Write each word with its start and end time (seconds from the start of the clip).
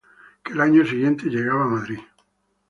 Que 0.43 0.53
al 0.53 0.61
año 0.61 0.83
siguiente 0.83 1.29
llegaba 1.29 1.65
a 1.65 1.67
Madrid. 1.67 1.99